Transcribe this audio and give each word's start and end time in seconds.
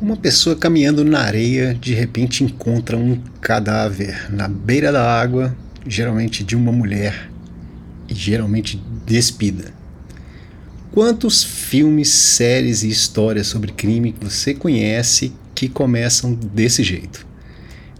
Uma 0.00 0.16
pessoa 0.16 0.56
caminhando 0.56 1.04
na 1.04 1.20
areia 1.20 1.72
de 1.72 1.94
repente 1.94 2.42
encontra 2.42 2.96
um 2.96 3.16
cadáver 3.40 4.30
na 4.30 4.48
beira 4.48 4.90
da 4.90 5.02
água, 5.02 5.56
geralmente 5.86 6.42
de 6.42 6.56
uma 6.56 6.72
mulher 6.72 7.30
e 8.08 8.14
geralmente 8.14 8.82
despida. 9.06 9.72
Quantos 10.90 11.42
filmes, 11.42 12.08
séries 12.08 12.82
e 12.82 12.88
histórias 12.88 13.46
sobre 13.46 13.72
crime 13.72 14.14
você 14.20 14.52
conhece 14.52 15.32
que 15.54 15.68
começam 15.68 16.34
desse 16.34 16.82
jeito? 16.82 17.26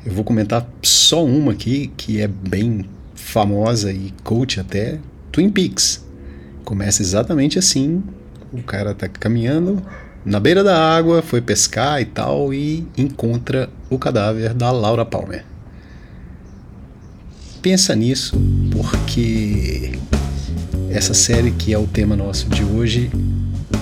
Eu 0.05 0.13
vou 0.13 0.25
comentar 0.25 0.69
só 0.83 1.25
uma 1.25 1.53
aqui 1.53 1.91
que 1.97 2.21
é 2.21 2.29
bem 2.29 2.85
famosa 3.15 3.91
e 3.93 4.13
coach 4.23 4.61
até, 4.61 4.99
Twin 5.33 5.49
Peaks. 5.49 6.05
Começa 6.65 7.03
exatamente 7.03 7.59
assim, 7.59 8.03
o 8.55 8.63
cara 8.63 8.95
tá 8.95 9.09
caminhando, 9.09 9.83
na 10.25 10.41
beira 10.41 10.65
da 10.65 10.97
água, 10.97 11.21
foi 11.21 11.41
pescar 11.41 12.01
e 12.01 12.05
tal, 12.05 12.55
e 12.55 12.87
encontra 12.97 13.69
o 13.91 13.99
cadáver 13.99 14.55
da 14.55 14.71
Laura 14.71 15.05
Palmer. 15.05 15.45
Pensa 17.61 17.95
nisso, 17.95 18.37
porque 18.71 19.99
essa 20.91 21.15
série 21.15 21.51
que 21.51 21.73
é 21.73 21.79
o 21.79 21.87
tema 21.87 22.15
nosso 22.15 22.49
de 22.49 22.63
hoje 22.63 23.11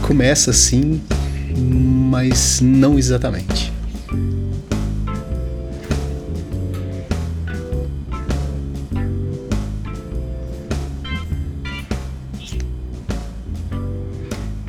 começa 0.07 0.51
assim, 0.51 1.01
mas 1.57 2.61
não 2.61 2.99
exatamente. 2.99 3.72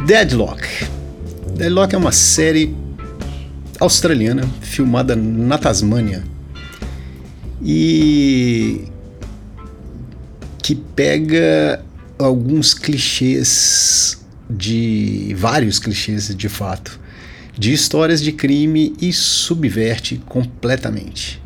Deadlock 0.05 0.67
Deadlock 1.55 1.95
é 1.95 1.97
uma 1.97 2.11
série 2.11 2.75
australiana 3.79 4.43
filmada 4.61 5.15
na 5.15 5.57
Tasmânia 5.57 6.23
e 7.61 8.85
que 10.61 10.75
pega 10.75 11.83
alguns 12.19 12.73
clichês 12.73 14.21
de 14.49 15.33
vários 15.37 15.79
clichês 15.79 16.35
de 16.35 16.49
fato 16.49 16.99
de 17.57 17.71
histórias 17.71 18.21
de 18.21 18.31
crime 18.31 18.95
e 18.99 19.13
subverte 19.13 20.17
completamente. 20.25 21.42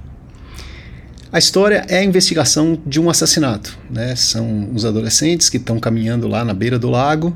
A 1.30 1.38
história 1.38 1.86
é 1.89 1.97
a 1.97 2.03
investigação 2.03 2.80
de 2.86 3.02
um 3.02 3.09
assassinato. 3.09 3.78
Né? 3.89 4.16
São 4.16 4.70
os 4.73 4.86
adolescentes 4.86 5.50
que 5.50 5.58
estão 5.58 5.80
caminhando 5.80 6.28
lá 6.28 6.45
na 6.45 6.53
beira 6.53 6.80
do 6.80 6.89
lago 6.89 7.36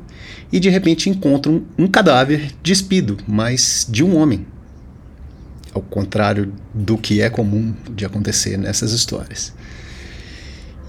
e 0.51 0.59
de 0.59 0.69
repente 0.69 1.09
encontram 1.09 1.63
um 1.77 1.87
cadáver 1.87 2.51
despido, 2.63 3.17
mas 3.27 3.85
de 3.89 4.03
um 4.03 4.15
homem. 4.15 4.45
Ao 5.73 5.81
contrário 5.81 6.53
do 6.73 6.97
que 6.97 7.21
é 7.21 7.29
comum 7.29 7.73
de 7.93 8.05
acontecer 8.05 8.57
nessas 8.57 8.93
histórias. 8.93 9.53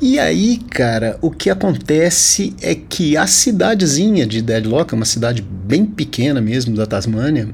E 0.00 0.19
aí, 0.19 0.59
cara, 0.59 1.16
o 1.20 1.31
que 1.31 1.48
acontece 1.48 2.55
é 2.61 2.75
que 2.75 3.16
a 3.16 3.27
cidadezinha 3.27 4.27
de 4.27 4.42
Deadlock, 4.42 4.94
uma 4.94 5.05
cidade 5.05 5.42
bem 5.42 5.87
pequena 5.87 6.41
mesmo 6.41 6.77
da 6.77 6.87
Tasmânia, 6.87 7.48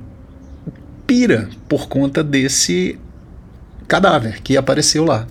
pira 1.07 1.49
por 1.69 1.89
conta 1.89 2.25
desse 2.25 2.99
cadáver 3.87 4.41
que 4.43 4.57
apareceu 4.57 5.05
lá. 5.05 5.27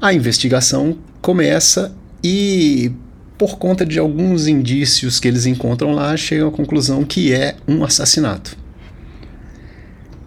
A 0.00 0.14
investigação 0.14 0.96
começa 1.20 1.94
e, 2.24 2.90
por 3.36 3.58
conta 3.58 3.84
de 3.84 3.98
alguns 3.98 4.46
indícios 4.46 5.20
que 5.20 5.28
eles 5.28 5.44
encontram 5.44 5.92
lá, 5.92 6.16
chegam 6.16 6.48
à 6.48 6.50
conclusão 6.50 7.04
que 7.04 7.34
é 7.34 7.56
um 7.68 7.84
assassinato. 7.84 8.56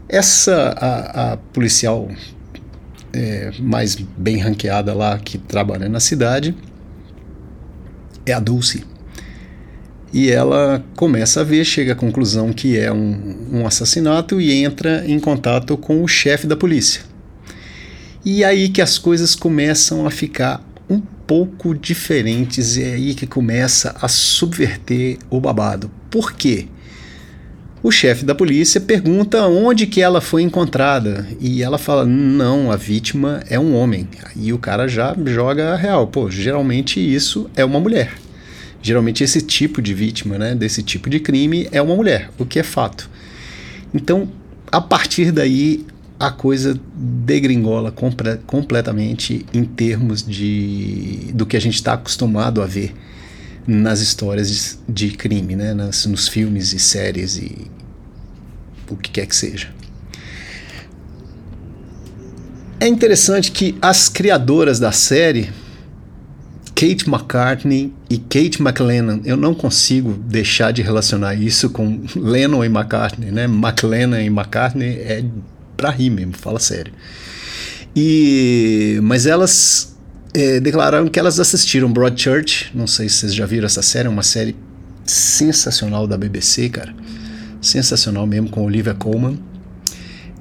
Essa, 0.08 0.76
a, 0.78 1.34
a 1.34 1.38
policial 1.38 2.08
é, 3.12 3.52
mais 3.60 3.96
bem 3.96 4.38
ranqueada 4.38 4.94
lá, 4.94 5.18
que 5.18 5.40
trabalha 5.40 5.90
na 5.90 6.00
cidade, 6.00 6.56
é 8.28 8.32
a 8.32 8.40
Dulce. 8.40 8.86
E 10.14 10.30
ela 10.30 10.84
começa 10.96 11.42
a 11.42 11.44
ver, 11.44 11.66
chega 11.66 11.94
à 11.94 11.96
conclusão 11.96 12.54
que 12.54 12.78
é 12.78 12.94
um, 12.94 13.50
um 13.52 13.66
assassinato 13.66 14.40
e 14.40 14.52
entra 14.52 15.04
em 15.08 15.20
contato 15.20 15.76
com 15.76 16.04
o 16.04 16.08
chefe 16.08 16.46
da 16.46 16.56
polícia. 16.56 17.13
E 18.26 18.44
aí 18.44 18.70
que 18.70 18.82
as 18.82 18.98
coisas 18.98 19.36
começam 19.36 20.08
a 20.08 20.12
ficar 20.12 20.64
um 20.90 21.00
pouco 21.00 21.76
diferentes, 21.76 22.78
e 22.78 22.84
é 22.84 22.94
aí 22.94 23.16
que 23.16 23.28
começa 23.28 23.96
a 24.02 24.08
subverter 24.08 25.18
o 25.30 25.42
babado. 25.42 25.92
Por 26.10 26.32
quê? 26.32 26.68
O 27.82 27.92
chefe 27.92 28.24
da 28.24 28.34
polícia 28.34 28.80
pergunta 28.80 29.46
onde 29.46 29.86
que 29.86 30.02
ela 30.02 30.22
foi 30.22 30.42
encontrada 30.42 31.28
e 31.38 31.62
ela 31.62 31.78
fala: 31.78 32.06
"Não, 32.06 32.72
a 32.72 32.78
vítima 32.78 33.44
é 33.50 33.60
um 33.60 33.76
homem". 33.76 34.08
E 34.38 34.54
o 34.54 34.58
cara 34.58 34.88
já 34.88 35.14
joga 35.26 35.74
a 35.74 35.76
real. 35.76 36.08
Pô, 36.08 36.32
geralmente 36.32 37.02
isso 37.02 37.50
é 37.58 37.66
uma 37.66 37.82
mulher. 37.82 38.14
Geralmente 38.82 39.22
esse 39.22 39.42
tipo 39.42 39.82
de 39.82 39.94
vítima, 39.94 40.38
né, 40.38 40.56
desse 40.56 40.82
tipo 40.82 41.10
de 41.10 41.20
crime 41.20 41.68
é 41.74 41.82
uma 41.82 41.96
mulher, 41.96 42.30
o 42.38 42.46
que 42.46 42.58
é 42.58 42.64
fato. 42.64 43.10
Então, 43.94 44.30
a 44.72 44.80
partir 44.80 45.32
daí 45.32 45.86
a 46.20 46.32
coisa 46.32 46.80
degringola 46.96 47.92
compre 47.92 48.38
completamente 48.46 49.46
em 49.54 49.64
termos 49.64 50.26
de 50.26 51.32
do 51.34 51.46
que 51.46 51.58
a 51.58 51.60
gente 51.60 51.76
está 51.76 51.94
acostumado 51.94 52.62
a 52.62 52.66
ver 52.66 52.94
nas 53.66 54.00
histórias 54.02 54.80
de, 54.88 55.12
crime, 55.12 55.56
né? 55.56 55.74
Nas, 55.74 56.06
nos 56.06 56.28
filmes 56.28 56.74
e 56.74 56.80
séries 56.80 57.38
e 57.38 57.72
o 58.90 58.96
que 58.96 59.10
quer 59.10 59.26
que 59.26 59.36
seja. 59.36 59.70
É 62.80 62.88
interessante 62.88 63.52
que 63.52 63.78
as 63.82 64.10
criadoras 64.10 64.78
da 64.78 64.92
série, 64.92 65.50
Kate 66.76 67.08
McCartney 67.08 67.94
e 68.10 68.18
Kate 68.18 68.62
McLennan, 68.62 69.22
eu 69.24 69.38
não 69.38 69.56
consigo 69.56 70.12
deixar 70.14 70.72
de 70.74 70.82
relacionar 70.82 71.34
isso 71.36 71.70
com 71.70 72.02
Lennon 72.14 72.64
e 72.64 72.68
McCartney, 72.68 73.32
né? 73.32 73.46
McLennan 73.46 74.22
e 74.22 74.28
McCartney 74.28 74.90
é 75.00 75.24
pra 75.84 75.92
rir 75.92 76.10
mesmo, 76.10 76.32
fala 76.32 76.60
sério. 76.60 76.94
E, 77.94 79.00
mas 79.04 79.26
elas 79.26 79.94
é, 80.34 80.62
declararam 80.62 81.10
que 81.10 81.20
elas 81.20 81.42
assistiram 81.42 81.92
Broadchurch, 81.92 82.72
não 82.74 82.88
sei 82.88 83.10
se 83.10 83.18
vocês 83.18 83.36
já 83.36 83.46
viram 83.46 83.66
essa 83.66 83.82
série, 83.82 84.08
é 84.08 84.10
uma 84.10 84.24
série 84.24 84.56
sensacional 85.04 86.08
da 86.08 86.18
BBC, 86.18 86.70
cara. 86.70 86.96
Sensacional 87.62 88.26
mesmo, 88.26 88.50
com 88.50 88.64
Olivia 88.64 88.94
Colman. 88.94 89.38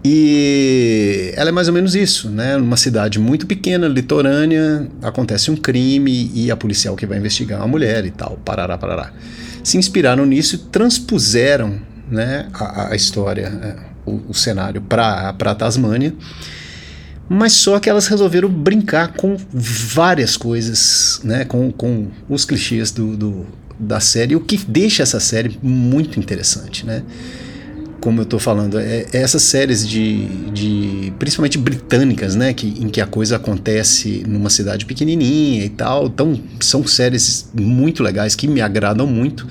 E 0.05 1.33
ela 1.35 1.49
é 1.49 1.53
mais 1.53 1.67
ou 1.67 1.75
menos 1.75 1.97
isso, 1.97 2.31
né? 2.31 2.57
Numa 2.57 2.77
cidade 2.77 3.19
muito 3.19 3.45
pequena, 3.45 3.89
litorânea, 3.89 4.89
acontece 5.03 5.51
um 5.51 5.57
crime 5.57 6.31
e 6.33 6.53
a 6.53 6.57
policial 6.57 6.95
que 6.95 7.05
vai 7.05 7.19
investigar 7.19 7.59
é 7.59 7.63
uma 7.63 7.69
mulher 7.69 8.07
e 8.07 8.13
tal, 8.13 8.39
parará, 8.45 8.79
parará. 8.79 9.13
Se 9.65 9.77
inspiraram 9.77 10.25
nisso 10.25 10.55
e 10.55 10.59
transpuseram 10.59 11.81
né, 12.09 12.49
a, 12.55 12.93
a 12.93 12.97
história, 12.97 13.47
é, 13.47 13.92
o, 14.05 14.21
o 14.29 14.35
cenário 14.35 14.81
para 14.81 15.35
a 15.39 15.55
Tasmânia, 15.55 16.15
mas 17.29 17.53
só 17.53 17.79
que 17.79 17.89
elas 17.89 18.07
resolveram 18.07 18.49
brincar 18.49 19.15
com 19.15 19.37
várias 19.53 20.37
coisas, 20.37 21.21
né, 21.25 21.45
com, 21.45 21.71
com 21.71 22.09
os 22.29 22.45
clichês 22.45 22.91
do, 22.91 23.17
do 23.17 23.47
da 23.79 23.99
série, 24.01 24.37
o 24.37 24.41
que 24.41 24.57
deixa 24.57 25.03
essa 25.03 25.19
série 25.19 25.59
muito 25.63 26.19
interessante, 26.19 26.87
né? 26.87 27.03
Como 28.01 28.21
eu 28.21 28.25
estou 28.25 28.39
falando, 28.39 28.79
é, 28.79 29.07
é, 29.13 29.23
essas 29.23 29.43
séries 29.43 29.87
de, 29.87 30.27
de 30.51 31.13
principalmente 31.19 31.57
britânicas, 31.57 32.35
né, 32.35 32.53
que, 32.53 32.67
em 32.67 32.89
que 32.89 33.01
a 33.01 33.07
coisa 33.07 33.37
acontece 33.37 34.25
numa 34.27 34.51
cidade 34.51 34.85
pequenininha 34.85 35.65
e 35.65 35.69
tal, 35.69 36.07
então 36.07 36.39
são 36.61 36.87
séries 36.87 37.49
muito 37.55 38.03
legais 38.03 38.35
que 38.35 38.47
me 38.49 38.61
agradam 38.61 39.07
muito. 39.07 39.47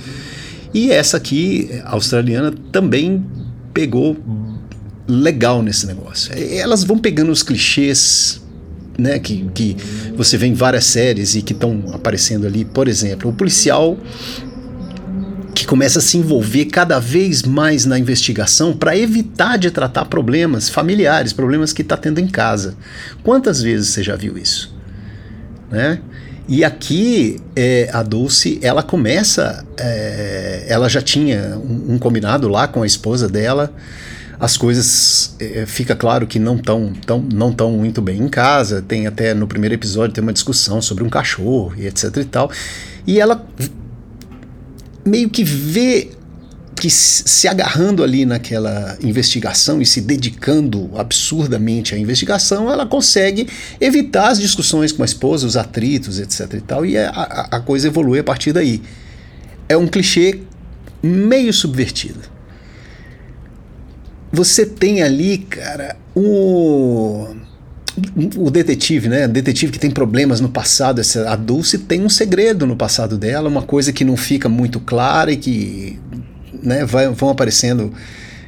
E 0.73 0.91
essa 0.91 1.17
aqui, 1.17 1.69
australiana, 1.85 2.53
também 2.71 3.25
pegou 3.73 4.17
legal 5.07 5.61
nesse 5.61 5.85
negócio. 5.85 6.31
Elas 6.33 6.83
vão 6.83 6.97
pegando 6.97 7.31
os 7.31 7.43
clichês 7.43 8.41
né, 8.97 9.19
que, 9.19 9.49
que 9.53 9.75
você 10.15 10.37
vê 10.37 10.47
em 10.47 10.53
várias 10.53 10.85
séries 10.85 11.35
e 11.35 11.41
que 11.41 11.53
estão 11.53 11.83
aparecendo 11.93 12.45
ali. 12.45 12.63
Por 12.63 12.87
exemplo, 12.87 13.29
o 13.29 13.33
policial 13.33 13.97
que 15.53 15.65
começa 15.65 15.99
a 15.99 16.01
se 16.01 16.17
envolver 16.17 16.65
cada 16.65 16.99
vez 16.99 17.43
mais 17.43 17.85
na 17.85 17.99
investigação 17.99 18.75
para 18.75 18.97
evitar 18.97 19.57
de 19.57 19.69
tratar 19.69 20.05
problemas 20.05 20.69
familiares, 20.69 21.33
problemas 21.33 21.73
que 21.73 21.81
está 21.81 21.97
tendo 21.97 22.19
em 22.19 22.27
casa. 22.27 22.75
Quantas 23.21 23.61
vezes 23.61 23.89
você 23.89 24.01
já 24.01 24.15
viu 24.15 24.37
isso? 24.37 24.73
Né? 25.69 25.99
E 26.51 26.65
aqui 26.65 27.39
é, 27.55 27.89
a 27.93 28.03
Dulce, 28.03 28.59
ela 28.61 28.83
começa, 28.83 29.65
é, 29.77 30.65
ela 30.67 30.89
já 30.89 31.01
tinha 31.01 31.57
um, 31.57 31.93
um, 31.93 31.97
combinado 31.97 32.49
lá 32.49 32.67
com 32.67 32.83
a 32.83 32.85
esposa 32.85 33.29
dela. 33.29 33.73
As 34.37 34.57
coisas 34.57 35.33
é, 35.39 35.65
fica 35.65 35.95
claro 35.95 36.27
que 36.27 36.37
não 36.37 36.57
estão 36.57 36.91
tão, 37.07 37.21
não 37.21 37.53
tão 37.53 37.71
muito 37.71 38.01
bem 38.01 38.21
em 38.21 38.27
casa. 38.27 38.81
Tem 38.81 39.07
até 39.07 39.33
no 39.33 39.47
primeiro 39.47 39.75
episódio 39.75 40.13
tem 40.13 40.21
uma 40.21 40.33
discussão 40.33 40.81
sobre 40.81 41.05
um 41.05 41.09
cachorro 41.09 41.73
e 41.77 41.87
etc 41.87 42.17
e 42.17 42.25
tal. 42.25 42.51
E 43.07 43.17
ela 43.17 43.47
meio 45.05 45.29
que 45.29 45.45
vê 45.45 46.09
que 46.81 46.89
se 46.89 47.47
agarrando 47.47 48.03
ali 48.03 48.25
naquela 48.25 48.97
investigação 49.03 49.79
e 49.79 49.85
se 49.85 50.01
dedicando 50.01 50.89
absurdamente 50.95 51.93
à 51.93 51.97
investigação, 51.99 52.71
ela 52.71 52.87
consegue 52.87 53.47
evitar 53.79 54.29
as 54.29 54.39
discussões 54.39 54.91
com 54.91 55.03
a 55.03 55.05
esposa, 55.05 55.45
os 55.45 55.55
atritos, 55.55 56.19
etc 56.19 56.55
e 56.55 56.61
tal, 56.61 56.83
e 56.83 56.97
a, 56.97 57.09
a 57.51 57.59
coisa 57.59 57.87
evolui 57.87 58.17
a 58.17 58.23
partir 58.23 58.51
daí. 58.51 58.81
É 59.69 59.77
um 59.77 59.85
clichê 59.85 60.39
meio 61.03 61.53
subvertido. 61.53 62.19
Você 64.31 64.65
tem 64.65 65.03
ali, 65.03 65.37
cara, 65.37 65.95
o 66.15 67.27
o 68.37 68.49
detetive, 68.49 69.07
né? 69.07 69.27
Detetive 69.27 69.71
que 69.71 69.79
tem 69.79 69.91
problemas 69.91 70.39
no 70.39 70.49
passado, 70.49 70.99
essa, 70.99 71.29
a 71.29 71.35
Dulce 71.35 71.77
tem 71.77 72.01
um 72.03 72.09
segredo 72.09 72.65
no 72.65 72.75
passado 72.75 73.17
dela, 73.17 73.49
uma 73.49 73.61
coisa 73.61 73.91
que 73.93 74.05
não 74.05 74.17
fica 74.17 74.49
muito 74.49 74.79
clara 74.79 75.31
e 75.31 75.37
que 75.37 75.99
né, 76.61 76.85
vai, 76.85 77.09
vão 77.09 77.29
aparecendo 77.29 77.93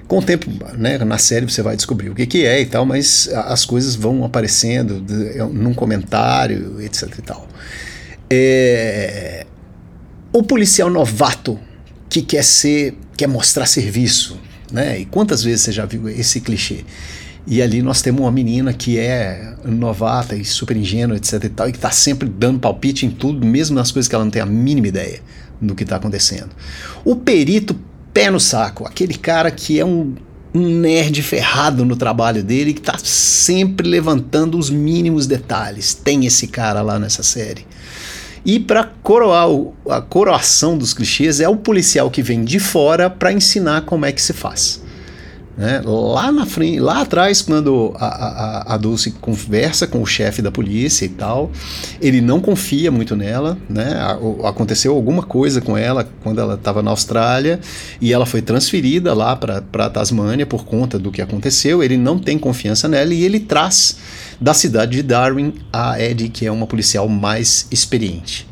com 0.07 0.19
o 0.19 0.21
tempo, 0.21 0.49
né, 0.77 0.97
na 0.99 1.17
série 1.17 1.49
você 1.49 1.61
vai 1.61 1.75
descobrir 1.75 2.09
o 2.09 2.15
que, 2.15 2.25
que 2.25 2.45
é 2.45 2.61
e 2.61 2.65
tal, 2.65 2.85
mas 2.85 3.29
as 3.33 3.65
coisas 3.65 3.95
vão 3.95 4.23
aparecendo 4.23 4.99
de, 5.01 5.37
num 5.53 5.73
comentário, 5.73 6.81
etc 6.81 7.09
e 7.17 7.21
tal. 7.21 7.47
É, 8.29 9.45
o 10.31 10.43
policial 10.43 10.89
novato 10.89 11.59
que 12.09 12.21
quer 12.21 12.43
ser, 12.43 12.95
quer 13.15 13.27
mostrar 13.27 13.65
serviço, 13.65 14.39
né? 14.71 14.99
E 14.99 15.05
quantas 15.05 15.43
vezes 15.43 15.61
você 15.61 15.71
já 15.71 15.85
viu 15.85 16.09
esse 16.09 16.41
clichê? 16.41 16.83
E 17.45 17.61
ali 17.61 17.81
nós 17.81 18.01
temos 18.01 18.21
uma 18.21 18.31
menina 18.31 18.71
que 18.73 18.97
é 18.97 19.53
novata 19.65 20.35
e 20.35 20.45
super 20.45 20.77
ingênua, 20.77 21.17
etc 21.17 21.43
e 21.43 21.49
tal, 21.49 21.69
e 21.69 21.71
que 21.71 21.77
está 21.77 21.91
sempre 21.91 22.29
dando 22.29 22.59
palpite 22.59 23.05
em 23.05 23.09
tudo, 23.09 23.45
mesmo 23.45 23.75
nas 23.75 23.91
coisas 23.91 24.07
que 24.07 24.15
ela 24.15 24.23
não 24.23 24.31
tem 24.31 24.41
a 24.41 24.45
mínima 24.45 24.87
ideia 24.87 25.19
do 25.61 25.75
que 25.75 25.83
está 25.83 25.97
acontecendo. 25.97 26.49
O 27.03 27.15
perito 27.15 27.75
pé 28.13 28.29
no 28.29 28.39
saco, 28.39 28.85
aquele 28.85 29.15
cara 29.15 29.49
que 29.49 29.79
é 29.79 29.85
um, 29.85 30.15
um 30.53 30.67
nerd 30.79 31.21
ferrado 31.23 31.83
no 31.83 31.95
trabalho 31.95 32.43
dele, 32.43 32.73
que 32.73 32.79
está 32.79 32.97
sempre 32.97 33.87
levantando 33.87 34.57
os 34.57 34.69
mínimos 34.69 35.25
detalhes. 35.25 35.93
Tem 35.93 36.25
esse 36.25 36.47
cara 36.47 36.81
lá 36.81 36.99
nessa 36.99 37.23
série. 37.23 37.65
E 38.45 38.59
para 38.59 38.83
coroar 38.83 39.49
o, 39.49 39.73
a 39.89 40.01
coroação 40.01 40.77
dos 40.77 40.93
clichês 40.93 41.39
é 41.39 41.47
o 41.47 41.55
policial 41.55 42.11
que 42.11 42.21
vem 42.21 42.43
de 42.43 42.59
fora 42.59 43.09
para 43.09 43.31
ensinar 43.31 43.81
como 43.81 44.05
é 44.05 44.11
que 44.11 44.21
se 44.21 44.33
faz. 44.33 44.82
Né? 45.55 45.81
Lá 45.85 46.31
na 46.31 46.47
frente, 46.47 46.79
lá 46.79 47.01
atrás, 47.01 47.41
quando 47.41 47.93
a, 47.99 48.05
a, 48.05 48.73
a 48.73 48.77
Dulce 48.77 49.11
conversa 49.11 49.85
com 49.85 50.01
o 50.01 50.05
chefe 50.05 50.41
da 50.41 50.51
polícia 50.51 51.05
e 51.05 51.09
tal, 51.09 51.51
ele 52.01 52.21
não 52.21 52.39
confia 52.39 52.89
muito 52.89 53.15
nela, 53.15 53.57
né? 53.69 53.95
Aconteceu 54.43 54.95
alguma 54.95 55.21
coisa 55.21 55.61
com 55.61 55.77
ela 55.77 56.09
quando 56.23 56.41
ela 56.41 56.55
estava 56.55 56.81
na 56.81 56.89
Austrália 56.89 57.59
e 58.01 58.11
ela 58.11 58.25
foi 58.25 58.41
transferida 58.41 59.13
lá 59.13 59.35
para 59.35 59.89
Tasmânia 59.89 60.45
por 60.45 60.65
conta 60.65 60.97
do 60.97 61.11
que 61.11 61.21
aconteceu. 61.21 61.83
Ele 61.83 61.97
não 61.97 62.17
tem 62.17 62.39
confiança 62.39 62.87
nela 62.87 63.13
e 63.13 63.23
ele 63.23 63.39
traz 63.39 63.97
da 64.41 64.55
cidade 64.55 64.97
de 64.97 65.03
Darwin 65.03 65.53
a 65.71 66.01
Eddie, 66.01 66.29
que 66.29 66.47
é 66.47 66.51
uma 66.51 66.65
policial 66.65 67.07
mais 67.07 67.67
experiente. 67.69 68.47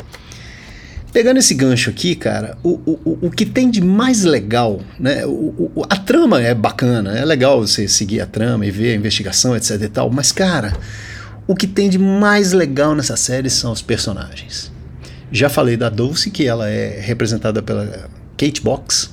Pegando 1.11 1.37
esse 1.37 1.53
gancho 1.53 1.89
aqui, 1.89 2.15
cara, 2.15 2.57
o, 2.63 2.69
o, 2.85 3.19
o 3.23 3.31
que 3.31 3.45
tem 3.45 3.69
de 3.69 3.81
mais 3.81 4.23
legal, 4.23 4.79
né? 4.97 5.25
O, 5.25 5.71
o, 5.75 5.83
a 5.89 5.97
trama 5.97 6.41
é 6.41 6.55
bacana, 6.55 7.17
é 7.17 7.25
legal 7.25 7.59
você 7.59 7.85
seguir 7.87 8.21
a 8.21 8.25
trama 8.25 8.65
e 8.65 8.71
ver 8.71 8.93
a 8.93 8.95
investigação, 8.95 9.55
etc 9.55 9.81
e 9.81 9.89
tal, 9.89 10.09
mas, 10.09 10.31
cara, 10.31 10.73
o 11.45 11.53
que 11.53 11.67
tem 11.67 11.89
de 11.89 11.99
mais 11.99 12.53
legal 12.53 12.95
nessa 12.95 13.17
série 13.17 13.49
são 13.49 13.73
os 13.73 13.81
personagens. 13.81 14.71
Já 15.31 15.49
falei 15.49 15.75
da 15.75 15.89
Dulce, 15.89 16.31
que 16.31 16.47
ela 16.47 16.69
é 16.69 16.99
representada 17.01 17.61
pela 17.61 18.09
Kate 18.37 18.61
Box, 18.61 19.09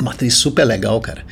uma 0.00 0.12
atriz 0.12 0.34
super 0.34 0.64
legal, 0.64 1.00
cara. 1.00 1.22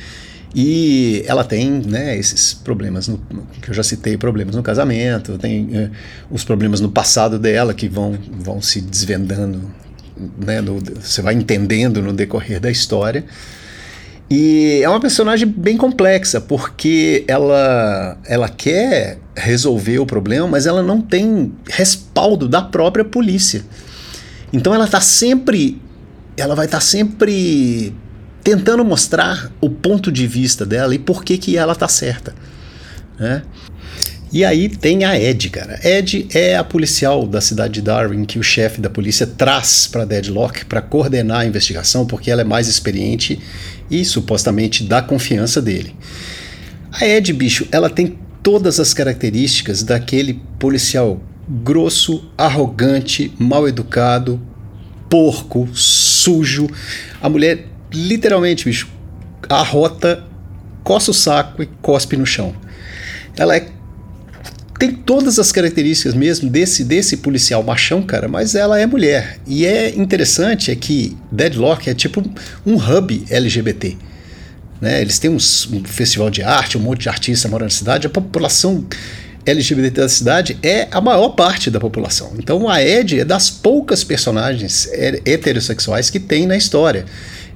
E 0.55 1.23
ela 1.25 1.43
tem 1.43 1.69
né, 1.71 2.15
esses 2.15 2.53
problemas, 2.53 3.07
no, 3.07 3.17
que 3.61 3.69
eu 3.69 3.73
já 3.73 3.81
citei, 3.81 4.17
problemas 4.17 4.55
no 4.55 4.61
casamento, 4.61 5.37
tem 5.37 5.65
uh, 5.65 5.91
os 6.29 6.43
problemas 6.43 6.79
no 6.79 6.89
passado 6.89 7.39
dela 7.39 7.73
que 7.73 7.89
vão, 7.89 8.17
vão 8.31 8.61
se 8.61 8.79
desvendando, 8.79 9.71
né, 10.37 10.61
no, 10.61 10.79
você 10.79 11.23
vai 11.23 11.33
entendendo 11.33 12.03
no 12.03 12.13
decorrer 12.13 12.59
da 12.59 12.69
história. 12.69 13.25
E 14.29 14.79
é 14.83 14.89
uma 14.89 14.99
personagem 14.99 15.47
bem 15.47 15.75
complexa, 15.75 16.39
porque 16.39 17.23
ela, 17.27 18.17
ela 18.25 18.47
quer 18.47 19.17
resolver 19.35 19.99
o 19.99 20.05
problema, 20.05 20.47
mas 20.47 20.67
ela 20.67 20.83
não 20.83 21.01
tem 21.01 21.51
respaldo 21.67 22.47
da 22.47 22.61
própria 22.61 23.03
polícia. 23.03 23.63
Então 24.51 24.73
ela 24.73 24.85
está 24.85 25.01
sempre. 25.01 25.81
Ela 26.37 26.55
vai 26.55 26.65
estar 26.65 26.77
tá 26.77 26.81
sempre 26.81 27.93
tentando 28.43 28.83
mostrar 28.83 29.51
o 29.61 29.69
ponto 29.69 30.11
de 30.11 30.27
vista 30.27 30.65
dela 30.65 30.93
e 30.93 30.99
por 30.99 31.23
que, 31.23 31.37
que 31.37 31.57
ela 31.57 31.75
tá 31.75 31.87
certa. 31.87 32.35
Né? 33.17 33.43
E 34.31 34.43
aí 34.43 34.67
tem 34.67 35.05
a 35.05 35.19
Ed, 35.19 35.49
cara. 35.49 35.79
Ed 35.83 36.27
é 36.33 36.57
a 36.57 36.63
policial 36.63 37.27
da 37.27 37.39
cidade 37.39 37.75
de 37.75 37.81
Darwin 37.83 38.25
que 38.25 38.39
o 38.39 38.43
chefe 38.43 38.81
da 38.81 38.89
polícia 38.89 39.27
traz 39.27 39.87
para 39.87 40.05
Deadlock 40.05 40.65
para 40.65 40.81
coordenar 40.81 41.41
a 41.41 41.45
investigação, 41.45 42.05
porque 42.07 42.31
ela 42.31 42.41
é 42.41 42.43
mais 42.43 42.67
experiente 42.67 43.39
e 43.91 44.03
supostamente 44.03 44.83
dá 44.83 45.03
confiança 45.03 45.61
dele. 45.61 45.95
A 46.91 47.05
Ed, 47.05 47.31
bicho, 47.31 47.67
ela 47.71 47.89
tem 47.89 48.17
todas 48.41 48.79
as 48.79 48.93
características 48.93 49.83
daquele 49.83 50.41
policial 50.57 51.21
grosso, 51.47 52.29
arrogante, 52.37 53.31
mal 53.37 53.67
educado, 53.67 54.41
porco, 55.09 55.69
sujo. 55.73 56.67
A 57.21 57.29
mulher 57.29 57.67
literalmente, 57.93 58.65
bicho, 58.65 58.87
arrota, 59.49 60.23
coça 60.83 61.11
o 61.11 61.13
saco 61.13 61.63
e 61.63 61.65
cospe 61.81 62.17
no 62.17 62.25
chão. 62.25 62.53
Ela 63.37 63.57
é, 63.57 63.67
tem 64.79 64.91
todas 64.91 65.39
as 65.39 65.51
características 65.51 66.13
mesmo 66.13 66.49
desse, 66.49 66.83
desse 66.83 67.17
policial 67.17 67.63
machão, 67.63 68.01
cara, 68.01 68.27
mas 68.27 68.55
ela 68.55 68.79
é 68.79 68.85
mulher. 68.85 69.39
E 69.47 69.65
é 69.65 69.89
interessante 69.95 70.71
é 70.71 70.75
que 70.75 71.17
Deadlock 71.31 71.89
é 71.89 71.93
tipo 71.93 72.23
um 72.65 72.75
hub 72.75 73.25
LGBT. 73.29 73.97
Né? 74.81 75.01
Eles 75.01 75.19
têm 75.19 75.29
uns, 75.29 75.67
um 75.71 75.83
festival 75.85 76.29
de 76.29 76.43
arte, 76.43 76.77
um 76.77 76.81
monte 76.81 77.01
de 77.01 77.09
artistas 77.09 77.49
morando 77.49 77.69
na 77.69 77.75
cidade, 77.75 78.07
a 78.07 78.09
população 78.09 78.85
LGBT 79.45 80.01
da 80.01 80.09
cidade 80.09 80.57
é 80.63 80.87
a 80.91 81.01
maior 81.01 81.29
parte 81.29 81.69
da 81.69 81.79
população. 81.79 82.33
Então 82.37 82.69
a 82.69 82.81
Ed 82.81 83.19
é 83.19 83.25
das 83.25 83.49
poucas 83.49 84.03
personagens 84.03 84.89
heterossexuais 85.25 86.09
que 86.09 86.19
tem 86.19 86.45
na 86.45 86.55
história. 86.55 87.05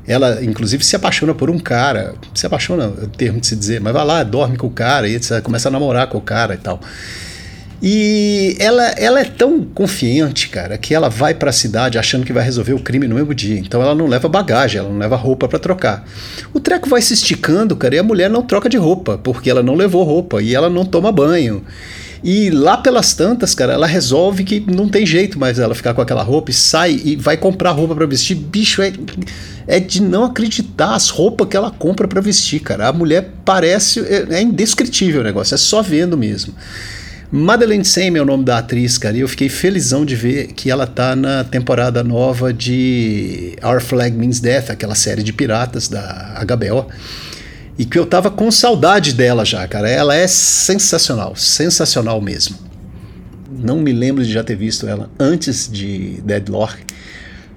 Ela, 0.08 0.44
inclusive, 0.44 0.86
se 0.86 0.96
apaixona 0.96 1.34
por 1.36 1.50
um 1.50 1.60
cara. 1.60 2.16
Se 2.34 2.46
apaixona, 2.46 2.86
é 2.86 3.04
o 3.04 3.08
termo 3.08 3.42
de 3.42 3.48
se 3.48 3.56
dizer, 3.56 3.82
mas 3.82 3.94
vai 3.94 4.06
lá, 4.06 4.24
dorme 4.24 4.56
com 4.58 4.68
o 4.68 4.72
cara 4.72 5.08
e 5.08 5.16
etc, 5.16 5.42
começa 5.42 5.68
a 5.68 5.72
namorar 5.72 6.08
com 6.08 6.18
o 6.18 6.22
cara 6.22 6.54
e 6.54 6.58
tal. 6.58 6.80
E 7.82 8.56
ela, 8.60 8.84
ela 8.92 9.20
é 9.20 9.24
tão 9.24 9.64
confiante, 9.64 10.50
cara, 10.50 10.78
que 10.78 10.96
ela 10.96 11.10
vai 11.10 11.36
para 11.36 11.52
a 11.52 11.54
cidade 11.54 12.00
achando 12.00 12.26
que 12.26 12.34
vai 12.34 12.44
resolver 12.44 12.74
o 12.74 12.80
crime 12.80 13.08
no 13.08 13.16
mesmo 13.16 13.36
dia. 13.36 13.60
Então 13.60 13.82
ela 13.82 13.94
não 13.94 14.08
leva 14.08 14.28
bagagem, 14.28 14.80
ela 14.80 14.90
não 14.90 14.98
leva 14.98 15.16
roupa 15.16 15.48
para 15.48 15.60
trocar. 15.60 16.04
O 16.54 16.60
treco 16.60 16.90
vai 16.90 17.02
se 17.02 17.14
esticando, 17.14 17.76
cara, 17.76 17.96
e 17.96 18.00
a 18.00 18.04
mulher 18.04 18.30
não 18.30 18.42
troca 18.42 18.68
de 18.68 18.78
roupa, 18.78 19.20
porque 19.20 19.50
ela 19.50 19.62
não 19.62 19.76
levou 19.76 20.04
roupa 20.04 20.42
e 20.42 20.56
ela 20.56 20.70
não 20.70 20.86
toma 20.86 21.12
banho. 21.12 21.64
E 22.24 22.50
lá 22.50 22.78
pelas 22.78 23.14
tantas, 23.14 23.54
cara, 23.54 23.74
ela 23.74 23.88
resolve 23.88 24.44
que 24.44 24.60
não 24.60 24.90
tem 24.90 25.06
jeito 25.06 25.40
mais 25.40 25.60
ela 25.60 25.76
ficar 25.76 25.94
com 25.94 26.02
aquela 26.02 26.24
roupa 26.24 26.52
e 26.52 26.54
sai 26.54 27.00
e 27.04 27.16
vai 27.16 27.38
comprar 27.38 27.72
roupa 27.72 27.96
para 27.96 28.06
vestir. 28.06 28.36
Bicho, 28.36 28.82
é, 28.82 28.92
é 29.68 29.80
de 29.80 30.02
não 30.02 30.24
acreditar 30.24 30.96
as 30.96 31.10
roupas 31.10 31.48
que 31.48 31.56
ela 31.56 31.72
compra 31.72 32.08
para 32.08 32.22
vestir, 32.22 32.60
cara. 32.60 32.88
A 32.88 32.94
mulher 32.94 33.30
parece. 33.46 34.00
É, 34.02 34.28
é 34.30 34.42
indescritível 34.42 35.22
o 35.22 35.24
negócio, 35.24 35.56
é 35.56 35.58
só 35.58 35.82
vendo 35.82 36.18
mesmo. 36.18 36.54
Madeleine 37.30 37.84
Sam 37.84 38.16
é 38.16 38.22
o 38.22 38.26
nome 38.26 38.46
da 38.46 38.60
atriz, 38.60 38.98
cara, 38.98 39.18
e 39.18 39.20
eu 39.20 39.28
fiquei 39.28 39.50
felizão 39.50 40.06
de 40.06 40.16
ver 40.16 40.48
que 40.54 40.72
ela 40.72 40.88
tá 40.88 41.14
na 41.14 41.44
temporada 41.44 42.02
nova 42.02 42.54
de 42.54 43.58
Our 43.62 43.82
Flag 43.82 44.16
Means 44.16 44.40
Death, 44.40 44.70
aquela 44.70 44.96
série 44.96 45.22
de 45.22 45.34
piratas 45.34 45.90
da 45.90 46.42
HBO 46.48 46.88
e 47.78 47.86
que 47.86 47.98
eu 47.98 48.06
tava 48.06 48.32
com 48.32 48.50
saudade 48.50 49.14
dela 49.14 49.46
já, 49.46 49.68
cara. 49.68 49.90
Ela 49.90 50.16
é 50.16 50.28
sensacional, 50.28 51.36
sensacional 51.36 52.20
mesmo. 52.20 52.58
Não 53.50 53.78
me 53.78 53.94
lembro 53.94 54.24
de 54.24 54.32
já 54.32 54.44
ter 54.44 54.56
visto 54.56 54.88
ela 54.88 55.10
antes 55.20 55.70
de 55.72 56.22
Deadlock, 56.22 56.78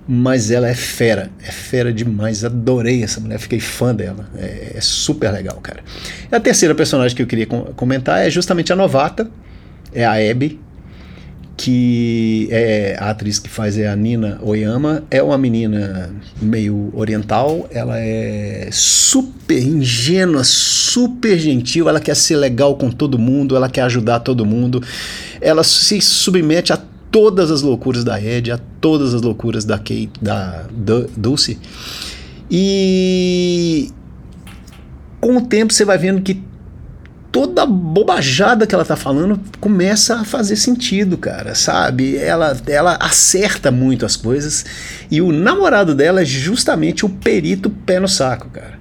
mas 0.06 0.50
ela 0.50 0.68
é 0.68 0.74
fera, 0.74 1.30
é 1.42 1.50
fera 1.50 1.92
demais. 1.92 2.44
Adorei 2.44 3.02
essa 3.02 3.20
mulher, 3.20 3.38
fiquei 3.38 3.60
fã 3.60 3.94
dela. 3.94 4.28
É, 4.36 4.72
é 4.76 4.80
super 4.80 5.30
legal, 5.30 5.58
cara. 5.62 5.80
E 6.30 6.34
a 6.34 6.40
terceira 6.40 6.74
personagem 6.74 7.16
que 7.16 7.22
eu 7.22 7.26
queria 7.26 7.46
comentar 7.46 8.26
é 8.26 8.30
justamente 8.30 8.72
a 8.72 8.76
novata, 8.76 9.30
é 9.92 10.04
a 10.04 10.14
Abby, 10.30 10.60
que 11.56 12.48
é 12.50 12.96
a 12.98 13.10
atriz 13.10 13.38
que 13.38 13.48
faz 13.48 13.76
é 13.76 13.86
a 13.86 13.94
Nina 13.94 14.38
Oyama, 14.42 15.02
é 15.10 15.22
uma 15.22 15.36
menina 15.36 16.10
meio 16.40 16.90
oriental, 16.94 17.68
ela 17.70 17.98
é 17.98 18.68
super 18.72 19.62
ingênua, 19.62 20.42
super 20.42 21.38
gentil, 21.38 21.88
ela 21.88 22.00
quer 22.00 22.16
ser 22.16 22.36
legal 22.36 22.76
com 22.76 22.90
todo 22.90 23.18
mundo, 23.18 23.56
ela 23.56 23.68
quer 23.68 23.82
ajudar 23.82 24.20
todo 24.20 24.46
mundo, 24.46 24.82
ela 25.40 25.62
se 25.62 26.00
submete 26.00 26.72
a 26.72 26.78
todas 27.10 27.50
as 27.50 27.62
loucuras 27.62 28.04
da 28.04 28.22
Ed, 28.22 28.52
a 28.52 28.58
todas 28.80 29.12
as 29.12 29.22
loucuras 29.22 29.64
da 29.64 29.76
Kate, 29.76 30.10
da 30.20 30.64
Dulce. 31.16 31.58
E 32.50 33.90
com 35.20 35.36
o 35.36 35.40
tempo 35.42 35.72
você 35.72 35.84
vai 35.84 35.98
vendo 35.98 36.22
que 36.22 36.49
toda 37.32 37.64
bobajada 37.64 38.66
que 38.66 38.74
ela 38.74 38.84
tá 38.84 38.96
falando 38.96 39.40
começa 39.60 40.16
a 40.16 40.24
fazer 40.24 40.56
sentido, 40.56 41.16
cara, 41.16 41.54
sabe? 41.54 42.16
Ela, 42.16 42.56
ela 42.66 42.96
acerta 42.96 43.70
muito 43.70 44.04
as 44.04 44.16
coisas 44.16 44.64
e 45.10 45.20
o 45.20 45.30
namorado 45.30 45.94
dela 45.94 46.22
é 46.22 46.24
justamente 46.24 47.06
o 47.06 47.08
perito 47.08 47.70
pé 47.70 48.00
no 48.00 48.08
saco, 48.08 48.48
cara. 48.50 48.78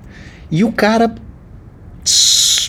E 0.52 0.64
o 0.64 0.72
cara 0.72 1.14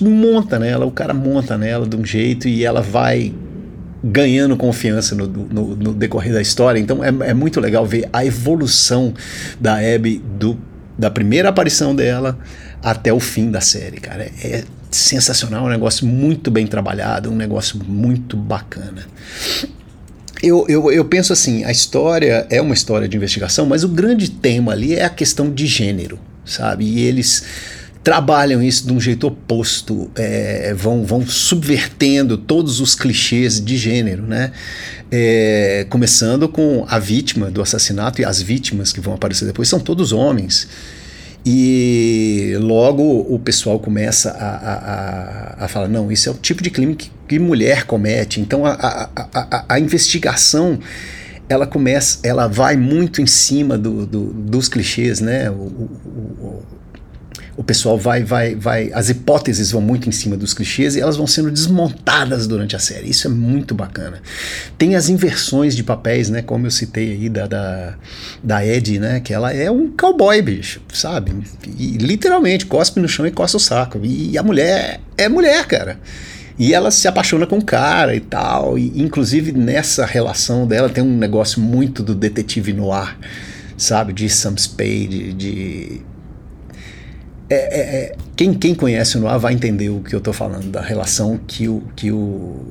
monta 0.02 0.58
nela, 0.58 0.84
o 0.86 0.90
cara 0.90 1.14
monta 1.14 1.56
nela 1.56 1.86
de 1.86 1.96
um 1.96 2.04
jeito 2.04 2.48
e 2.48 2.64
ela 2.64 2.80
vai 2.80 3.34
ganhando 4.02 4.56
confiança 4.56 5.14
no, 5.14 5.26
no, 5.26 5.76
no 5.76 5.94
decorrer 5.94 6.32
da 6.32 6.40
história. 6.40 6.78
Então 6.78 7.02
é, 7.04 7.08
é, 7.30 7.34
muito 7.34 7.60
legal 7.60 7.86
ver 7.86 8.08
a 8.12 8.24
evolução 8.24 9.14
da 9.60 9.74
Abby 9.76 10.22
do, 10.38 10.58
da 10.98 11.10
primeira 11.10 11.48
aparição 11.48 11.94
dela 11.94 12.38
até 12.82 13.12
o 13.12 13.20
fim 13.20 13.50
da 13.50 13.60
série, 13.60 13.98
cara. 13.98 14.30
É, 14.42 14.46
é 14.46 14.64
sensacional, 14.90 15.66
um 15.66 15.68
negócio 15.68 16.06
muito 16.06 16.50
bem 16.50 16.66
trabalhado, 16.66 17.30
um 17.30 17.36
negócio 17.36 17.80
muito 17.84 18.36
bacana. 18.36 19.06
Eu, 20.42 20.64
eu, 20.68 20.90
eu 20.90 21.04
penso 21.04 21.32
assim, 21.32 21.64
a 21.64 21.70
história 21.70 22.46
é 22.50 22.60
uma 22.60 22.74
história 22.74 23.06
de 23.06 23.16
investigação, 23.16 23.66
mas 23.66 23.84
o 23.84 23.88
grande 23.88 24.30
tema 24.30 24.72
ali 24.72 24.94
é 24.94 25.04
a 25.04 25.10
questão 25.10 25.50
de 25.50 25.66
gênero, 25.66 26.18
sabe? 26.44 26.84
E 26.84 27.00
eles 27.00 27.44
trabalham 28.02 28.62
isso 28.62 28.86
de 28.86 28.92
um 28.92 29.00
jeito 29.00 29.26
oposto, 29.26 30.10
é, 30.16 30.72
vão, 30.74 31.04
vão 31.04 31.26
subvertendo 31.26 32.38
todos 32.38 32.80
os 32.80 32.94
clichês 32.94 33.62
de 33.62 33.76
gênero, 33.76 34.22
né? 34.22 34.52
É, 35.12 35.86
começando 35.90 36.48
com 36.48 36.86
a 36.88 36.98
vítima 36.98 37.50
do 37.50 37.60
assassinato 37.60 38.22
e 38.22 38.24
as 38.24 38.40
vítimas 38.40 38.92
que 38.92 39.00
vão 39.00 39.14
aparecer 39.14 39.44
depois 39.44 39.68
são 39.68 39.78
todos 39.78 40.12
homens. 40.12 40.66
E 41.44 42.54
logo 42.60 43.02
o 43.02 43.38
pessoal 43.38 43.78
começa 43.78 44.30
a, 44.30 44.48
a, 44.48 44.74
a, 45.62 45.64
a 45.64 45.68
falar: 45.68 45.88
não, 45.88 46.12
isso 46.12 46.28
é 46.28 46.32
o 46.32 46.36
tipo 46.36 46.62
de 46.62 46.70
crime 46.70 46.94
que, 46.94 47.10
que 47.26 47.38
mulher 47.38 47.84
comete. 47.84 48.40
Então 48.40 48.66
a, 48.66 48.72
a, 48.72 49.28
a, 49.32 49.64
a 49.68 49.80
investigação 49.80 50.78
ela 51.48 51.66
começa, 51.66 52.20
ela 52.22 52.46
vai 52.46 52.76
muito 52.76 53.20
em 53.20 53.26
cima 53.26 53.76
do, 53.76 54.06
do 54.06 54.26
dos 54.32 54.68
clichês, 54.68 55.20
né? 55.20 55.50
O, 55.50 55.54
o, 55.54 56.62
o 57.60 57.62
pessoal 57.62 57.98
vai, 57.98 58.24
vai, 58.24 58.54
vai, 58.54 58.90
as 58.94 59.10
hipóteses 59.10 59.70
vão 59.70 59.82
muito 59.82 60.08
em 60.08 60.12
cima 60.12 60.34
dos 60.34 60.54
clichês 60.54 60.96
e 60.96 61.00
elas 61.00 61.18
vão 61.18 61.26
sendo 61.26 61.50
desmontadas 61.50 62.46
durante 62.46 62.74
a 62.74 62.78
série. 62.78 63.10
Isso 63.10 63.26
é 63.26 63.30
muito 63.30 63.74
bacana. 63.74 64.22
Tem 64.78 64.96
as 64.96 65.10
inversões 65.10 65.76
de 65.76 65.84
papéis, 65.84 66.30
né? 66.30 66.40
Como 66.40 66.66
eu 66.66 66.70
citei 66.70 67.12
aí 67.12 67.28
da, 67.28 67.46
da, 67.46 67.96
da 68.42 68.66
Ed, 68.66 68.98
né? 68.98 69.20
Que 69.20 69.34
ela 69.34 69.52
é 69.52 69.70
um 69.70 69.90
cowboy, 69.94 70.40
bicho, 70.40 70.80
sabe? 70.90 71.34
E 71.78 71.98
literalmente 71.98 72.64
cospe 72.64 72.98
no 72.98 73.06
chão 73.06 73.26
e 73.26 73.30
coça 73.30 73.58
o 73.58 73.60
saco. 73.60 74.00
E 74.04 74.38
a 74.38 74.42
mulher 74.42 74.98
é 75.18 75.28
mulher, 75.28 75.66
cara. 75.66 76.00
E 76.58 76.72
ela 76.72 76.90
se 76.90 77.06
apaixona 77.06 77.46
com 77.46 77.58
o 77.58 77.64
cara 77.64 78.16
e 78.16 78.20
tal. 78.20 78.78
E 78.78 79.02
inclusive 79.02 79.52
nessa 79.52 80.06
relação 80.06 80.66
dela 80.66 80.88
tem 80.88 81.04
um 81.04 81.18
negócio 81.18 81.60
muito 81.60 82.02
do 82.02 82.14
detetive 82.14 82.72
no 82.72 82.90
ar, 82.90 83.18
sabe? 83.76 84.14
De 84.14 84.30
Sam 84.30 84.56
Spade, 84.56 85.34
de 85.34 86.00
é, 87.50 87.56
é, 87.56 87.80
é, 87.80 88.16
quem, 88.36 88.54
quem 88.54 88.76
conhece 88.76 89.18
o 89.18 89.20
Noir 89.20 89.40
vai 89.40 89.52
entender 89.52 89.90
o 89.90 90.00
que 90.00 90.14
eu 90.14 90.18
estou 90.18 90.32
falando, 90.32 90.70
da 90.70 90.80
relação 90.80 91.36
que 91.36 91.66
o, 91.66 91.82
que 91.96 92.12
o. 92.12 92.64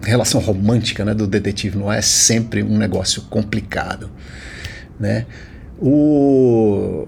relação 0.00 0.40
romântica 0.40 1.04
né, 1.04 1.12
do 1.12 1.26
detetive 1.26 1.76
Noir 1.76 1.98
é 1.98 2.02
sempre 2.02 2.62
um 2.62 2.78
negócio 2.78 3.22
complicado. 3.28 4.10
Né? 4.98 5.26
O. 5.78 7.06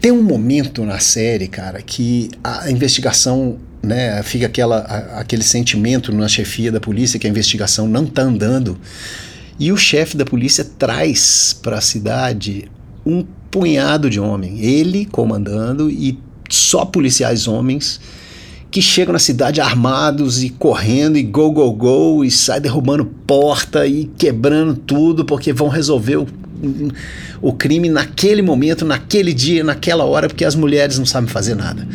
Tem 0.00 0.12
um 0.12 0.22
momento 0.22 0.84
na 0.84 1.00
série, 1.00 1.48
cara, 1.48 1.82
que 1.82 2.30
a 2.42 2.70
investigação 2.70 3.58
né, 3.82 4.22
fica 4.22 4.46
aquela, 4.46 4.78
aquele 5.18 5.42
sentimento 5.42 6.12
na 6.12 6.28
chefia 6.28 6.70
da 6.70 6.80
polícia 6.80 7.18
que 7.18 7.26
a 7.26 7.30
investigação 7.30 7.88
não 7.88 8.04
está 8.04 8.22
andando. 8.22 8.78
E 9.58 9.72
o 9.72 9.76
chefe 9.76 10.16
da 10.16 10.24
polícia 10.24 10.64
traz 10.64 11.52
para 11.52 11.78
a 11.78 11.80
cidade 11.80 12.70
um 13.04 13.24
punhado 13.52 14.10
de 14.10 14.18
homens, 14.18 14.58
ele 14.60 15.04
comandando 15.04 15.88
e 15.88 16.18
só 16.48 16.84
policiais 16.84 17.46
homens 17.46 18.00
que 18.70 18.80
chegam 18.80 19.12
na 19.12 19.18
cidade 19.18 19.60
armados 19.60 20.42
e 20.42 20.48
correndo 20.48 21.18
e 21.18 21.22
go 21.22 21.52
go 21.52 21.70
go 21.70 22.24
e 22.24 22.30
sai 22.30 22.58
derrubando 22.58 23.04
porta 23.04 23.86
e 23.86 24.06
quebrando 24.16 24.74
tudo 24.74 25.26
porque 25.26 25.52
vão 25.52 25.68
resolver 25.68 26.16
o, 26.16 26.26
o 27.42 27.52
crime 27.52 27.90
naquele 27.90 28.40
momento, 28.40 28.86
naquele 28.86 29.34
dia, 29.34 29.62
naquela 29.62 30.04
hora, 30.04 30.26
porque 30.26 30.46
as 30.46 30.54
mulheres 30.54 30.98
não 30.98 31.04
sabem 31.04 31.28
fazer 31.28 31.54
nada. 31.54 31.86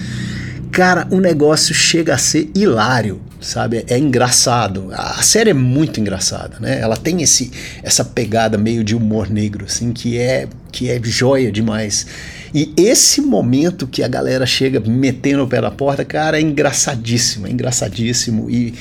Cara, 0.72 1.08
o 1.10 1.20
negócio 1.20 1.74
chega 1.74 2.14
a 2.14 2.18
ser 2.20 2.52
hilário, 2.54 3.20
sabe? 3.42 3.84
É 3.88 3.98
engraçado. 3.98 4.90
A 4.92 5.24
série 5.24 5.50
é 5.50 5.54
muito 5.54 6.00
engraçada, 6.00 6.58
né? 6.60 6.80
Ela 6.80 6.96
tem 6.96 7.24
esse, 7.24 7.52
essa 7.82 8.06
pegada 8.06 8.60
meio 8.60 8.84
de 8.84 8.96
humor 8.96 9.28
negro, 9.28 9.66
assim, 9.66 9.92
que 9.92 10.20
é, 10.20 10.48
que 10.78 10.92
é 10.92 11.02
joia 11.04 11.52
demais. 11.52 12.06
E 12.54 12.72
esse 12.78 13.20
momento 13.20 13.88
que 13.88 14.04
a 14.04 14.08
galera 14.08 14.46
chega 14.46 14.80
metendo 14.80 15.44
o 15.44 15.48
pé 15.48 15.60
na 15.60 15.72
porta, 15.72 16.06
cara, 16.06 16.38
é 16.38 16.42
engraçadíssimo, 16.42 17.48
é 17.48 17.50
engraçadíssimo. 17.50 18.48
E 18.48 18.76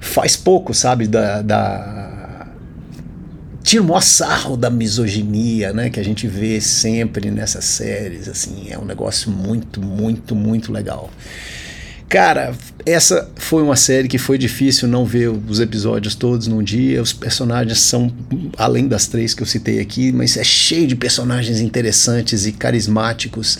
faz 0.00 0.36
pouco, 0.36 0.72
sabe, 0.72 1.08
da, 1.08 1.42
da 1.42 2.46
tira 3.64 3.82
o 3.82 3.86
maior 3.86 4.00
sarro 4.00 4.56
da 4.56 4.70
misoginia, 4.70 5.72
né, 5.72 5.90
que 5.90 5.98
a 5.98 6.04
gente 6.04 6.28
vê 6.28 6.60
sempre 6.60 7.32
nessas 7.32 7.64
séries, 7.64 8.28
assim, 8.28 8.68
é 8.70 8.78
um 8.78 8.84
negócio 8.84 9.28
muito, 9.28 9.82
muito, 9.82 10.36
muito 10.36 10.72
legal. 10.72 11.10
Cara, 12.10 12.52
essa 12.84 13.30
foi 13.36 13.62
uma 13.62 13.76
série 13.76 14.08
que 14.08 14.18
foi 14.18 14.36
difícil 14.36 14.88
não 14.88 15.04
ver 15.04 15.28
os 15.28 15.60
episódios 15.60 16.16
todos 16.16 16.48
num 16.48 16.60
dia. 16.60 17.00
Os 17.00 17.12
personagens 17.12 17.78
são, 17.78 18.12
além 18.58 18.88
das 18.88 19.06
três 19.06 19.32
que 19.32 19.44
eu 19.44 19.46
citei 19.46 19.78
aqui, 19.78 20.10
mas 20.10 20.36
é 20.36 20.42
cheio 20.42 20.88
de 20.88 20.96
personagens 20.96 21.60
interessantes 21.60 22.46
e 22.46 22.52
carismáticos 22.52 23.56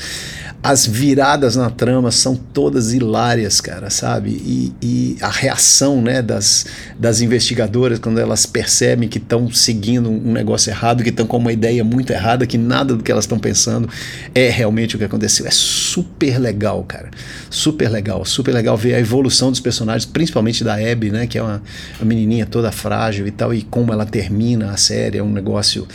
as 0.63 0.87
viradas 0.87 1.57
na 1.57 1.71
trama 1.71 2.11
são 2.11 2.37
todas 2.37 2.93
hilárias, 2.93 3.61
cara, 3.63 3.89
sabe? 3.89 4.31
E, 4.31 4.73
e 4.83 5.17
a 5.23 5.31
reação 5.31 6.03
né, 6.03 6.21
das, 6.21 6.67
das 6.99 7.23
investigadoras 7.23 7.99
quando 7.99 8.21
elas 8.21 8.45
percebem 8.45 9.09
que 9.09 9.17
estão 9.17 9.51
seguindo 9.51 10.11
um 10.11 10.33
negócio 10.33 10.71
errado, 10.71 11.03
que 11.03 11.09
estão 11.09 11.27
com 11.27 11.39
uma 11.39 11.53
ideia 11.53 11.83
muito 11.83 12.13
errada, 12.13 12.47
que 12.47 12.59
nada 12.59 12.95
do 12.95 13.03
que 13.03 13.11
elas 13.11 13.25
estão 13.25 13.39
pensando 13.39 13.89
é 14.35 14.51
realmente 14.51 14.97
o 14.97 14.99
que 14.99 15.05
aconteceu. 15.05 15.47
É 15.47 15.51
super 15.51 16.39
legal, 16.39 16.85
cara. 16.85 17.11
Super 17.49 17.91
legal. 17.91 18.23
Super 18.27 18.40
legal 18.49 18.77
ver 18.77 18.95
a 18.95 19.01
evolução 19.01 19.51
dos 19.51 19.61
personagens, 19.61 20.07
principalmente 20.07 20.65
da 20.65 20.75
Abby, 20.75 21.11
né? 21.11 21.27
Que 21.27 21.39
é 21.39 21.43
uma, 21.43 21.63
uma 21.99 22.07
menininha 22.07 22.47
toda 22.47 22.71
frágil 22.73 23.27
e 23.27 23.31
tal, 23.31 23.53
e 23.53 23.63
como 23.63 23.93
ela 23.93 24.07
termina 24.07 24.71
a 24.71 24.77
série. 24.77 25.19
É 25.19 25.23
um 25.23 25.33
negócio 25.33 25.87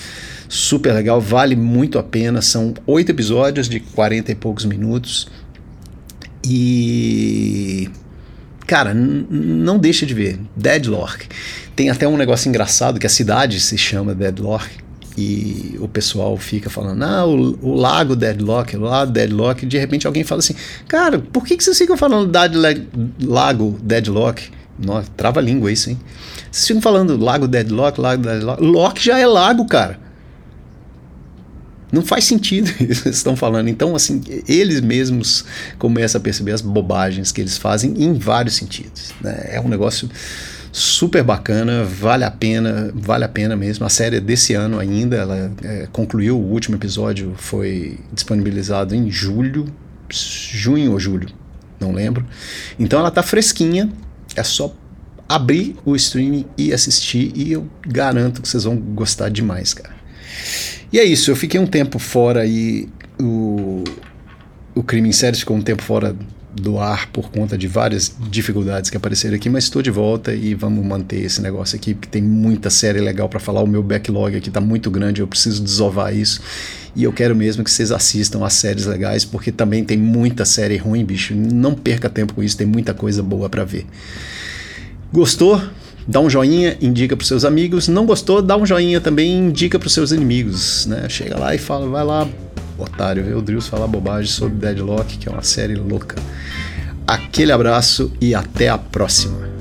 super 0.48 0.94
legal, 0.94 1.20
vale 1.20 1.56
muito 1.56 1.98
a 1.98 2.04
pena. 2.04 2.42
São 2.42 2.74
oito 2.86 3.12
episódios 3.12 3.68
de 3.68 3.80
40 3.80 4.32
e 4.32 4.36
poucos 4.36 4.66
minutos. 4.66 5.28
E. 6.44 7.90
Cara, 8.68 8.94
não 8.94 9.78
deixa 9.78 10.06
de 10.06 10.14
ver. 10.14 10.40
Deadlock. 10.56 11.28
Tem 11.75 11.90
até 11.90 12.08
um 12.08 12.18
negócio 12.18 12.50
engraçado 12.50 13.00
que 13.00 13.06
a 13.06 13.10
cidade 13.10 13.60
se 13.60 13.78
chama 13.78 14.16
Deadlock. 14.16 14.85
E 15.18 15.78
o 15.80 15.88
pessoal 15.88 16.36
fica 16.36 16.70
falando, 16.70 17.02
ah, 17.04 17.26
o, 17.26 17.58
o 17.62 17.74
lago 17.76 18.16
Deadlock, 18.16 18.76
o 18.76 18.82
lago 18.82 19.12
Deadlock. 19.12 19.64
E 19.64 19.68
de 19.68 19.78
repente 19.78 20.06
alguém 20.06 20.24
fala 20.24 20.40
assim, 20.40 20.56
cara, 20.88 21.20
por 21.20 21.46
que, 21.46 21.56
que 21.56 21.64
vocês 21.64 21.78
ficam 21.78 21.96
falando 21.96 22.32
lago 23.24 23.80
Deadlock? 23.82 24.52
Nossa, 24.78 25.10
trava 25.16 25.40
a 25.40 25.44
língua 25.44 25.72
isso, 25.72 25.90
hein? 25.90 26.00
Vocês 26.52 26.68
ficam 26.68 26.82
falando 26.82 27.18
lago 27.18 27.48
Deadlock, 27.48 28.00
lago 28.00 28.24
Deadlock. 28.24 28.62
Lock 28.62 29.04
já 29.04 29.18
é 29.18 29.26
lago, 29.26 29.66
cara. 29.66 30.00
Não 31.92 32.02
faz 32.02 32.26
sentido 32.26 32.70
isso 32.84 33.04
que 33.04 33.10
estão 33.10 33.38
falando. 33.38 33.70
Então, 33.70 33.96
assim, 33.96 34.22
eles 34.50 34.82
mesmos 34.82 35.46
começam 35.80 36.20
a 36.20 36.22
perceber 36.22 36.52
as 36.52 36.62
bobagens 36.62 37.32
que 37.32 37.40
eles 37.40 37.58
fazem 37.58 37.94
em 38.04 38.14
vários 38.14 38.56
sentidos. 38.56 39.14
Né? 39.22 39.46
É 39.52 39.62
um 39.62 39.70
negócio 39.70 40.10
super 40.75 41.24
bacana, 41.24 41.86
vale 41.86 42.25
a 42.25 42.32
pena, 42.32 42.91
vale 42.94 43.24
a 43.24 43.29
pena 43.29 43.55
mesmo. 43.55 43.86
A 43.86 43.89
série 43.89 44.17
é 44.17 44.20
desse 44.20 44.53
ano 44.53 44.77
ainda, 44.77 45.15
ela 45.15 45.53
é, 45.63 45.88
concluiu, 45.89 46.38
o 46.38 46.51
último 46.51 46.75
episódio 46.75 47.34
foi 47.38 47.98
disponibilizado 48.12 48.94
em 48.94 49.10
julho, 49.10 49.74
junho 50.10 50.91
ou 50.91 51.00
julho, 51.00 51.29
não 51.79 51.94
lembro. 51.94 52.25
Então 52.77 53.00
ela 53.00 53.10
tá 53.10 53.24
fresquinha, 53.24 53.89
é 54.36 54.44
só 54.44 54.75
abrir 55.29 55.77
o 55.86 55.96
streaming 55.96 56.46
e 56.58 56.74
assistir 56.74 57.32
e 57.34 57.53
eu 57.53 57.65
garanto 57.88 58.41
que 58.41 58.48
vocês 58.50 58.65
vão 58.65 58.75
gostar 58.75 59.29
demais, 59.29 59.74
cara. 59.74 59.96
E 60.91 61.00
é 61.00 61.05
isso, 61.05 61.32
eu 61.32 61.38
fiquei 61.38 61.58
um 61.58 61.67
tempo 61.67 62.00
fora 62.00 62.41
aí, 62.41 62.89
o, 63.17 63.82
o 64.75 64.84
Crime 64.84 65.08
em 65.08 65.13
Série 65.13 65.38
ficou 65.38 65.55
um 65.55 65.62
tempo 65.62 65.82
fora 65.82 66.13
do 66.56 66.80
ar 66.80 67.10
por 67.12 67.30
conta 67.30 67.58
de 67.58 67.68
várias 67.68 68.16
dificuldades 68.30 68.90
que 68.90 68.98
apareceram 68.98 69.36
aqui, 69.36 69.50
mas 69.50 69.66
estou 69.66 69.82
de 69.82 69.92
volta 69.92 70.34
e 70.34 70.54
vamos 70.54 70.86
manter 70.86 71.24
esse 71.24 71.42
negócio 71.42 71.76
aqui, 71.76 71.94
porque 71.94 72.08
tem 72.10 72.22
muita 72.22 72.70
série 72.70 73.00
legal 73.00 73.28
para 73.28 73.40
falar. 73.40 73.62
O 73.62 73.68
meu 73.68 73.84
backlog 73.84 74.36
aqui 74.36 74.48
está 74.48 74.62
muito 74.62 74.90
grande, 74.90 75.22
eu 75.22 75.28
preciso 75.28 75.62
desovar 75.62 76.16
isso. 76.16 76.42
E 76.96 77.04
eu 77.04 77.12
quero 77.12 77.36
mesmo 77.36 77.64
que 77.64 77.70
vocês 77.70 77.92
assistam 77.92 78.46
as 78.46 78.54
séries 78.54 78.86
legais, 78.86 79.26
porque 79.26 79.52
também 79.52 79.84
tem 79.84 79.98
muita 79.98 80.46
série 80.46 80.78
ruim, 80.78 81.04
bicho. 81.04 81.36
Não 81.36 81.74
perca 81.74 82.10
tempo 82.10 82.34
com 82.34 82.42
isso, 82.42 82.56
tem 82.56 82.66
muita 82.66 82.94
coisa 82.94 83.22
boa 83.22 83.50
para 83.50 83.66
ver. 83.66 83.86
Gostou? 85.12 85.62
Dá 86.08 86.22
um 86.22 86.30
joinha, 86.30 86.78
indica 86.82 87.18
para 87.18 87.26
seus 87.26 87.44
amigos. 87.44 87.88
Não 87.90 88.06
gostou? 88.06 88.42
Dá 88.42 88.56
um 88.56 88.66
joinha 88.66 89.02
também, 89.02 89.48
indica 89.48 89.78
para 89.78 89.90
seus 89.90 90.12
inimigos, 90.12 90.86
né? 90.86 91.10
Chega 91.10 91.38
lá 91.38 91.54
e 91.54 91.58
fala, 91.58 91.88
vai 91.90 92.04
lá, 92.06 92.28
otário, 92.77 93.24
ver 93.24 93.36
o 93.36 93.41
Drius 93.41 93.67
falar 93.67 93.88
bobagem 93.88 94.32
sobre 94.32 94.55
Deadlock, 94.55 95.17
que 95.17 95.29
é 95.29 95.32
uma 95.32 95.44
série 95.44 95.75
louca. 95.75 96.15
Aquele 97.08 97.51
abraço 97.51 98.12
e 98.20 98.34
até 98.34 98.70
a 98.70 98.77
próxima. 98.77 99.55